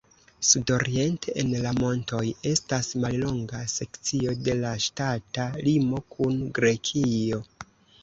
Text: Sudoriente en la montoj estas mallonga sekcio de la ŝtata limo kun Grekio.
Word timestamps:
Sudoriente 0.51 1.33
en 1.41 1.51
la 1.65 1.73
montoj 1.79 2.23
estas 2.53 2.91
mallonga 3.05 3.63
sekcio 3.75 4.35
de 4.49 4.59
la 4.65 4.75
ŝtata 4.89 5.49
limo 5.71 6.05
kun 6.19 6.45
Grekio. 6.61 7.45